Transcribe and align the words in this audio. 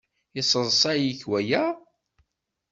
Yesseḍsay-ik 0.35 1.21
waya? 1.29 1.65